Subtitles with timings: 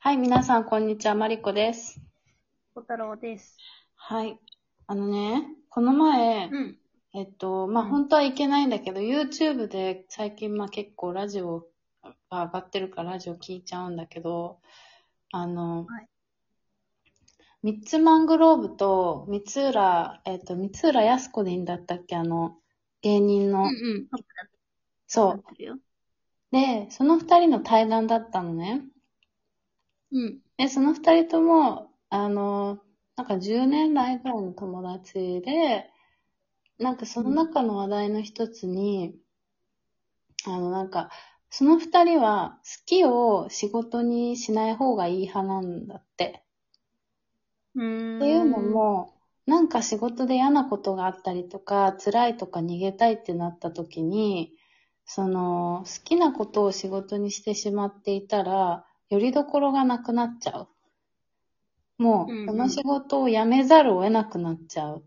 [0.00, 1.16] はい、皆さん、こんにちは。
[1.16, 2.00] マリコです。
[2.72, 3.56] 小太郎です。
[3.96, 4.38] はい。
[4.86, 6.78] あのね、この前、ん。
[7.14, 11.66] えっと、まあ、うん本当はいけないんだけど、YouTube で最近、まあ、結構ラジオ
[12.30, 14.60] が上がってるからラジオ聞いちゃうんだけど、
[15.32, 16.08] あの、はい
[17.64, 22.14] ミッツマングローブと三浦、えっと、三浦靖子でいいんだったっけ？
[22.14, 22.56] あの、
[23.02, 23.64] 芸人の。
[23.64, 24.06] うん。
[25.08, 25.42] そう。
[26.52, 28.84] で、その二人の対談だったのね。
[30.12, 30.40] うん。
[30.56, 32.80] で、その二人とも、あの、
[33.16, 35.90] なんか10年来ぐらいの友達で、
[36.78, 39.14] なんかその中の話題の一つに、
[40.46, 41.10] あの、なんか、
[41.50, 46.44] その二人は好きを仕事にしない方がいい派なんだって。
[47.74, 47.78] う。
[48.16, 49.14] っていうの、も、
[49.46, 54.54] なんか仕事で嫌なことがあったりとか、辛いとか逃げたいってなった時に、
[55.04, 60.68] その、好きなことを仕事にしてしまっていたら、よりどころがなくなっちゃう。
[61.98, 65.04] もう、うんうんその仕事を辞めざるを得なくなっちゃう。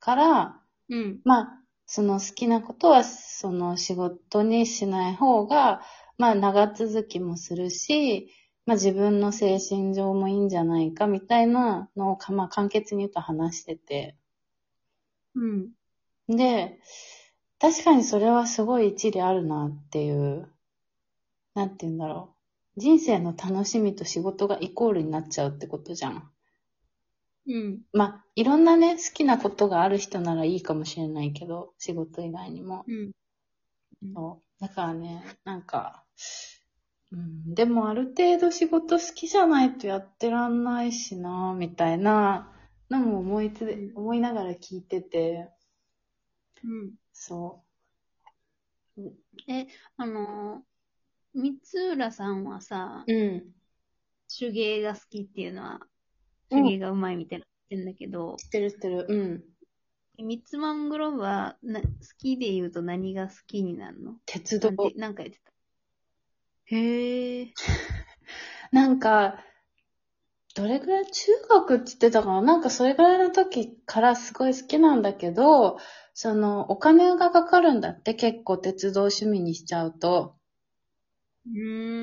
[0.00, 1.20] から、うん。
[1.24, 5.82] まあ、その好きなことは、その仕事にしない方が、
[6.18, 8.30] まあ長続きもするし、
[8.66, 14.16] まあ自分の精神上もいいんじゃないかみたいなのをか、まあ簡潔に言うと話してて。
[15.34, 15.70] うん。
[16.28, 16.78] で、
[17.60, 20.50] 確かにそれはすごい一理あるなっていう、
[21.54, 22.33] なんて言うんだろう。
[22.76, 26.30] 人生の楽しみと仕事がイコールになっちゃうってことじゃん。
[27.46, 27.80] うん。
[27.92, 32.84] まあ、いろんなね、好きなことがある人ならいいかもしれないけど、仕事以外にも。
[32.88, 33.12] うん。
[34.14, 34.60] そう。
[34.60, 36.04] だからね、なんか、
[37.12, 42.52] うん、でもある程度仕事好きじゃないとやってらんないしな、みたいな
[42.90, 45.50] のも思いつ、うん思いながら聞いてて、
[46.64, 46.94] うん。
[47.12, 47.62] そ
[49.96, 50.73] あのー、
[51.34, 51.58] 三
[51.96, 53.44] 浦さんはさう。、うん。
[54.38, 55.80] 手芸が好きっていうのは、
[56.50, 59.06] うん手芸がうまいみたいな言ってんだけど、知ってる知ってる。
[59.08, 60.24] うん。
[60.24, 61.86] ミッツマングローブはな好
[62.18, 64.12] きで言うと何が好きになるの？
[64.26, 64.76] 鉄道なん。
[64.76, 65.52] て、なんか言ってた。
[66.66, 67.54] へえ。
[68.70, 69.40] なんか、
[70.54, 72.42] どれぐらい中学って言ってたかな？
[72.42, 75.78] なんかそれぐらいの時からすごい好きなんだけど、
[76.12, 80.36] その、お金がかかるんだって結構鉄道趣味にしちゃうと。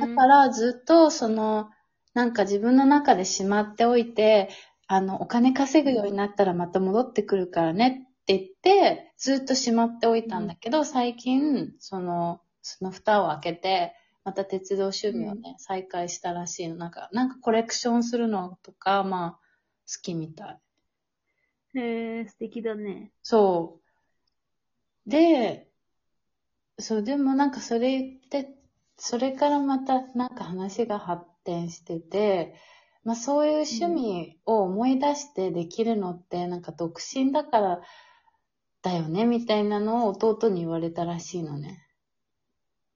[0.00, 1.70] だからずっとその、
[2.14, 4.50] なんか自分の中でしまっておいて、
[4.86, 13.94] あの、お金稼ぐようになったらまた戻ってくるからねって言って、ずっとしまっておいたんだけど、最近、その、その蓋を開けて、
[14.24, 16.76] また鉄道趣味をね、再開したらしいの。
[16.76, 20.60] なんか、なんかコレクションするのとか、まあ、好きみた
[21.74, 21.78] い。
[21.80, 23.12] へえ、素敵だね。
[23.22, 23.80] そ
[25.06, 25.10] う。
[25.10, 25.68] で、
[26.78, 28.61] そう、でもなんかそれ言って、
[28.96, 32.54] それからまたなんか話が発展してて、
[33.04, 37.80] まあそういう趣味を思い出してできるのってなんか独身だから
[38.82, 41.86] だよねみたいなのを弟に言われたらしいのね。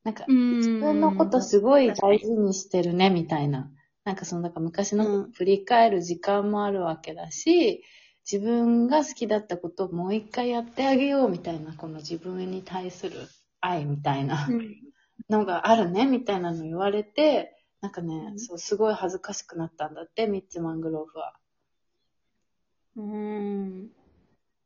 [0.05, 3.71] なんか自自分のことすごい大事にしてるねみたいな。
[4.05, 7.83] なんかそのなんか昔の振り返る時間もあるわけだし、
[8.31, 13.29] 自分が好きだったことをもう一回やってあげようみたいな、この自分に対する
[13.61, 14.86] 愛みたいなうん。
[15.29, 21.35] のがあるねみたいなの言われて、なんかね、うんそう、すごい恥ずかしくなったんだって、ミッツマングローブは。
[22.97, 23.89] うーん。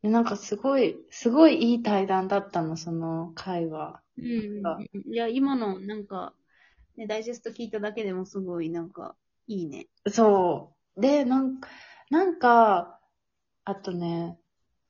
[0.03, 4.01] でなんかすごい、すごいいい対談だったの、その会話。
[4.19, 4.79] うんあ。
[5.07, 6.35] いや、今の、なんか、
[6.97, 9.15] ね、ダイジェスト聞いただけでもすごい、なんか、
[9.47, 9.89] いいね。
[10.09, 11.01] そう。
[11.01, 11.69] で、なんか、
[12.11, 12.99] なんか、
[13.65, 14.39] あとね、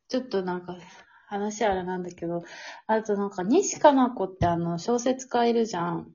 [0.08, 0.76] ちょっとなんか、
[1.30, 2.42] 話あれなんだけど、
[2.88, 6.12] あとなんか、西加奈子ってあの、小説家いるじゃん。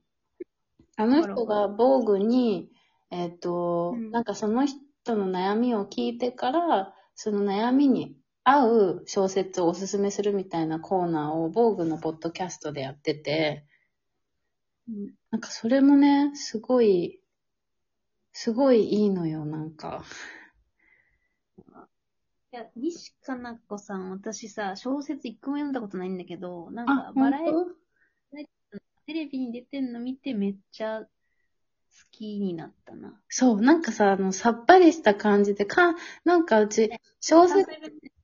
[0.97, 2.69] あの人が防具に、
[3.11, 13.65] えっ、と、うんなんかその人の悩みを聞いてから、その悩みに合う小説をおすすめするみたいなコーナーを防具のポッドキャストでやってて、
[14.89, 15.13] うん。
[15.31, 17.21] なんかそれもね、すごい、
[18.33, 20.03] すごいいいのよ、なんか。
[22.55, 27.75] いや、西加奈子さん、私さ、小説一個も読んだことないんだけど、なんあか、、バラエ本
[29.05, 31.07] テレビに出てんの見てめっちゃ好
[32.11, 33.19] きになったな。
[33.27, 37.69] そう、なんかさ、あの、さっぱりした感じで、か、なんかうち、小説、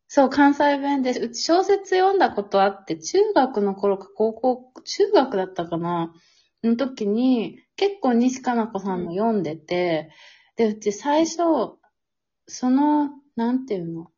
[0.07, 6.13] そう、関西弁で、うち小説読んだことあって、中学の頃か高校、中学だったかな
[6.63, 10.09] の時に、結構西加奈子さんの読んでて、
[10.55, 11.37] で、うち最初、
[12.47, 14.11] その、なんていうの、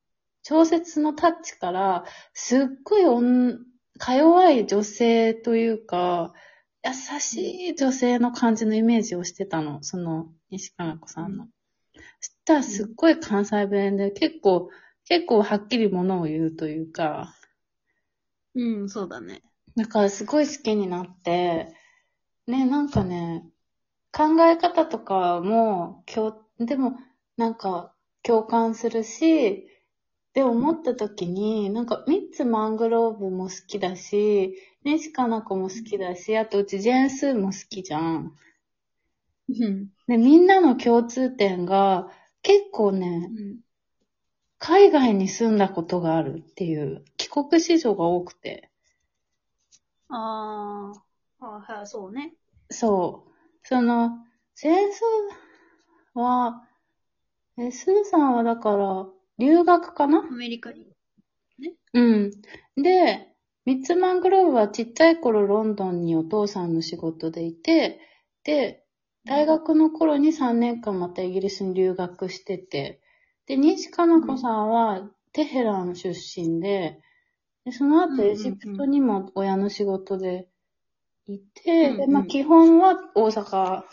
[0.44, 3.60] 小説のタッチから、すっごいおん
[3.98, 6.34] か弱い女性というか、
[6.86, 9.82] 優しい女性の感じのイメージをしてたの。
[9.84, 11.48] その、西加奈子さんの。
[12.20, 14.70] そしたらすっごい関西弁で、結構、
[15.06, 17.34] 結構はっきりものを言うというか、
[18.56, 19.42] うん、そうだね。
[19.78, 21.74] だからすごい好きになって、
[22.48, 23.46] ね、なんかね、
[24.12, 26.98] 考え方とかも、共、でも、
[27.38, 29.68] なんか、共感するし、
[30.34, 38.36] で、思った時に、なんか、ミッツマングローブも好きだし、西加奈子も好きだし、あとうちジェーンスーも好きじゃん。
[39.50, 39.90] うん。
[40.08, 43.30] で、みんなの共通点が、結構ね、
[44.58, 48.70] 海外に住んだことがあるっていう、帰国子女が多くて。
[50.10, 50.94] あ
[51.40, 52.34] あ、あはい、そうね。
[52.72, 53.32] そう。
[53.68, 54.18] その、
[54.56, 56.68] ジェーンスーは、
[57.58, 59.06] え、スーさんはだから、
[59.38, 60.20] 留学かな？
[60.20, 60.88] アメリカに。
[61.94, 62.32] うん。
[62.76, 63.28] で、
[63.66, 68.00] ミッツマングローブはちっちゃい頃ロンドンにお父さんの仕事でいて、
[68.44, 68.84] で、
[69.26, 73.00] 大学の頃に3年間またイギリスに留学してて、
[73.46, 77.00] で、西加奈子さんはテヘラン出身で、
[77.66, 80.50] でその後エジプトにも親の仕事で
[81.28, 83.84] いて、うんで、まあ基本は大阪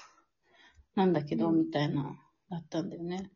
[0.97, 2.19] なんだけど、うんみたいな、
[2.51, 3.31] だったんだよね。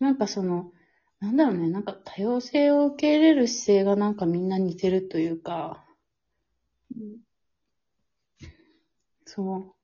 [0.00, 0.72] うんなんかその、
[1.20, 5.84] なんだろうね、なんか多様性を受け入れる姿勢がなんかみんな似てるというか、
[6.94, 7.24] うん
[9.26, 9.74] そ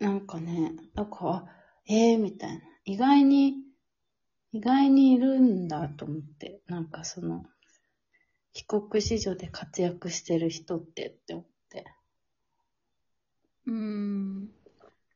[0.00, 0.04] う。
[0.04, 1.46] なんかね、なんか、
[1.86, 2.62] ええー、みたいな。
[2.84, 3.56] 意外に、
[4.52, 7.44] 意外にいるんだと思って、なんかその、
[8.52, 11.84] 帰国子女で活躍してる人ってって思って。
[13.66, 14.46] うーん。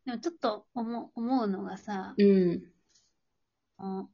[0.04, 2.62] でもちょっと思思うのがさ、うん。
[3.82, 4.06] あ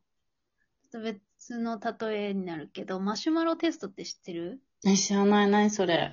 [0.92, 4.60] ちょっと別の例えになるけど、マシュマロテストって知ってる？
[4.86, 6.12] え、知らない、何それ。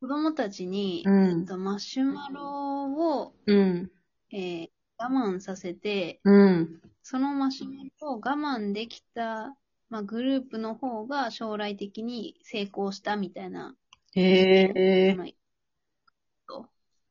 [0.00, 3.90] 子供たちに、うんえっと、マシュマロを、うん。
[4.32, 4.68] えー
[5.02, 6.82] 我慢させて、うん。
[7.02, 9.56] そのマシュマロを我慢できた、
[9.88, 13.74] まあ、グループの方が将来的に成功したみたいな、
[14.14, 15.26] へえその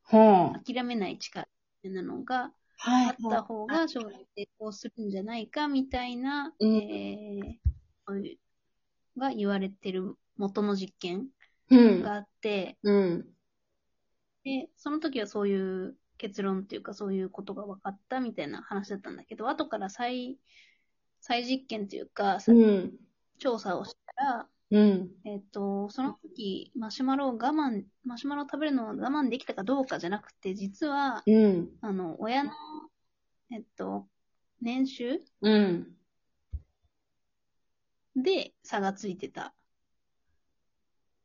[0.04, 0.64] ほう。
[0.64, 1.48] 諦めない力
[1.82, 3.08] みたいなのがはい。
[3.08, 7.70] あった方が将来成功するんじゃないかみたいな、うんえー
[8.06, 11.28] そういうが言われてる元の実験
[11.70, 12.02] うん。
[12.02, 13.34] があって、うん。
[14.44, 20.38] で、その時はそういう結論っていうかそういうことが分かったみたいな話だったんだけど、後から再、
[21.20, 22.98] 再実験というか、うん。
[23.38, 25.10] 調査をしたら、うん。
[25.24, 31.68] えっと、その時、マシュマロを我慢、マシュマロを食べるのを我慢できたかどうかじゃなくて、実は、うん。
[31.80, 32.52] あの、親の、
[33.50, 34.06] えっと、
[34.60, 35.96] 年収うん。
[38.16, 39.54] で差がついてた。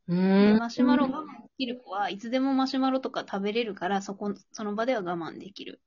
[0.08, 0.58] うでん。
[0.58, 5.80] マシュマロを我慢できる子はいつでもマシュマロとか食べれるから、そこ、その場では我慢できる。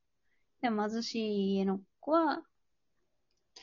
[0.61, 2.44] で、貧しい家の子は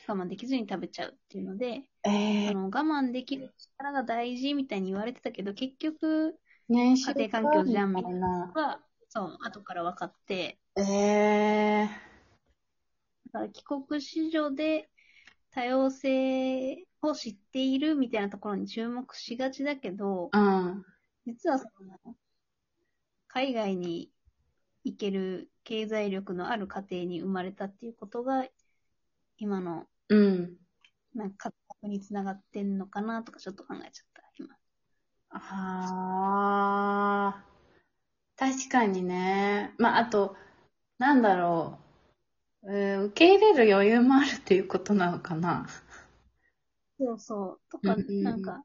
[0.07, 6.35] 我慢できずに食べちゃうっていうので、えー、あの我慢できる力が大事みたいに言われてたけど、結局
[6.69, 8.51] 年収家庭環境じゃんみたいな。
[8.55, 8.79] は、
[9.09, 11.89] そう、後から分かって、ええ
[13.31, 14.89] だから帰国子女で
[15.51, 20.83] 多様性を知っているみたいなところに注目しがちだけど、うん。
[21.25, 22.15] 実はその、
[23.27, 24.11] 海外に
[24.83, 28.45] 行ける経済力のある家庭に生まれたっていうことが、
[29.37, 30.57] 今の、うん。
[31.13, 34.55] なんか、活躍につながってんのかなとかちょっと考えちゃった、今。
[35.29, 37.47] ああ。
[38.35, 39.73] 確かにね。
[39.77, 40.35] まあ、あと、
[40.99, 41.79] なんだろ
[42.63, 42.71] う。
[42.71, 45.67] えー受け入れる余裕もあるっていうことなのかな。
[46.99, 47.59] そうそう。
[47.71, 48.63] とか、うんうんうんなんか、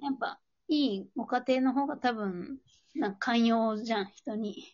[0.00, 2.58] やっぱ、いいご家庭の方が多分、
[2.94, 4.64] なんか寛容じゃん、人に。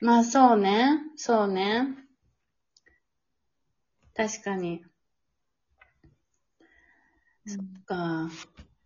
[0.00, 1.00] まあ、そうね。
[1.16, 2.03] そうね。
[4.14, 4.82] 確かに。
[7.46, 8.30] そっか。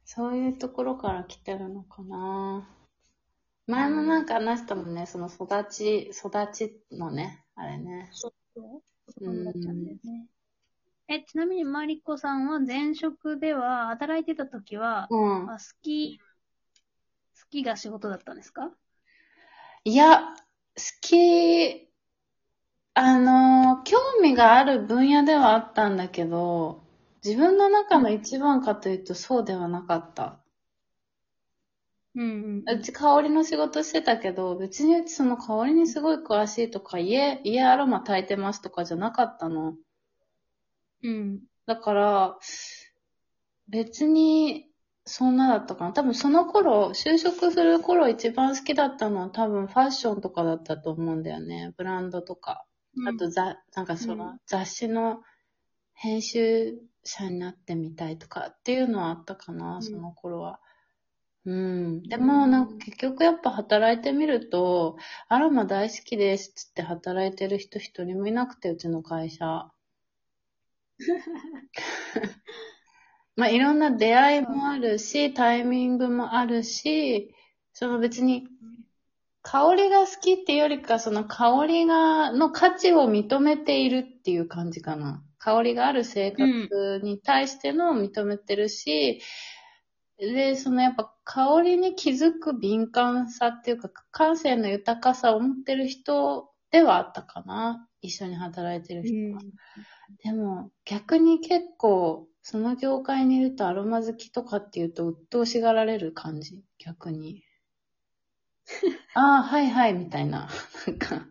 [0.04, 2.68] そういうところから来てるのかな。
[3.66, 8.08] 前もなんか話したもんね、その育ち、育ちのね、あれね。
[8.12, 9.12] そうそう。
[9.12, 9.99] そうん。
[11.08, 15.47] え、ちなみにマリコさんは前職では、働いてた時は、うん。
[15.47, 16.25] まあ、好き、好
[17.50, 18.70] きが仕事だったんですか？
[19.85, 20.20] いや、
[20.76, 21.88] 好き、
[23.00, 26.83] あの、興味がある分野ではあったんだけど、
[27.25, 30.40] 自分の中の一番かというとそうではなかった。
[32.17, 39.76] うんうち香りの仕事してたけど、別にうちその香りにすごい詳しいとか、家、家アロマ炊いてますとかじゃなかったの。
[41.05, 41.40] うん。
[41.67, 42.38] だから、
[43.69, 44.69] 別に、
[45.05, 45.93] そんなだったかな。
[45.93, 51.73] 多分その頃、就職する頃一番好きだったのは多分ファッションとかだったと思うんだよね。
[51.76, 52.67] ブランドとか。
[53.07, 55.23] あと、ざ、なんかその、う雑誌の
[55.95, 60.61] 編集者になってみたいとかっていうのはあったかな、うんその頃は。
[61.45, 62.02] うん。
[62.02, 64.97] でも、なんか結局やっぱ働いてみると、
[65.28, 69.71] アロマ大好きですっつって働いてる人一人もいなくて、うちの会社。
[73.37, 77.35] まあ、いろんな出会いもあるし、タイミングもあるし、
[77.73, 78.47] その別に、
[79.50, 85.25] 香りが好きっていうよりか、その香りが、の価値を認めているっていう感じかな。
[85.38, 89.23] 香りがある生活に対しての認めてるし、
[90.19, 97.88] で、そのやっぱ香りに気づく敏感さっていうか、感性の豊かさを持ってる人ではあったかな。
[98.02, 99.40] 一緒に働いてる人は。
[100.25, 106.62] でも、逆に結構、その業界にいるとアロマ好きとかっていうと、鬱陶しがられる感じ。
[106.76, 107.48] 逆に。
[109.14, 110.48] ああ、はいはい、みたいな。
[110.87, 111.26] なんか。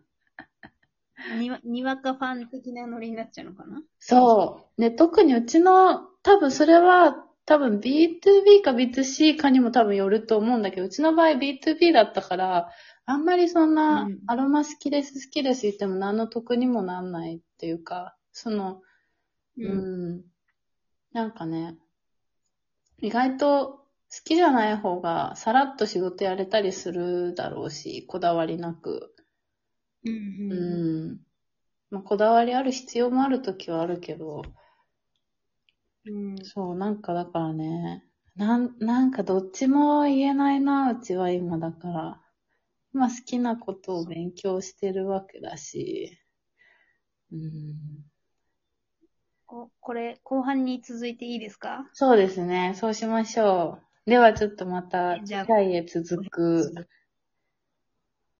[1.39, 3.81] にわ、にわかファン的なノリになっちゃうのかな？
[3.99, 4.81] そう。
[4.81, 12.69] で、特にうちの、多分それは、多分 B2B か B2C かにも多分よると思うんだけど、うちの場合 B2B だったから、
[13.05, 18.81] あんまりそんなうん、アロマ好きです、好きです言っても何の得にもなんないっていうか、その、
[19.57, 19.63] う。
[19.63, 20.23] うんん。
[21.13, 21.77] なんかね、
[22.99, 29.15] 意外と好きじゃない方がさらっと仕事やれたりするだろうし、こだわりなく。
[30.05, 30.13] うん。
[30.13, 31.11] ううん。
[31.13, 31.19] ん。
[31.89, 34.43] まあ、こだわりある必要もあるときはあるけど、
[36.05, 36.35] うん。
[36.43, 38.03] そう、なんかだからね、
[38.35, 42.21] なん、なんかどっちも言えないな、うちは今だから。
[42.93, 46.17] 今好きなことを勉強してるわけだし。
[47.31, 48.03] うん。
[49.45, 51.89] ここれ、後半に続いていいですか？
[51.93, 53.86] そうですね、そうしましょう。
[54.07, 56.73] ではちょっとまた、次回へ続く。